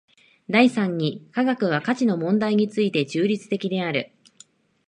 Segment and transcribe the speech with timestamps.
[0.49, 4.11] 第三に科学は価値の問題について中立的である。